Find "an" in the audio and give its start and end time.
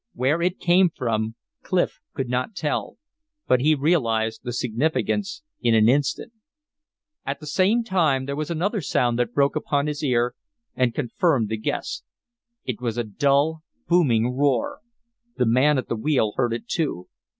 5.75-5.87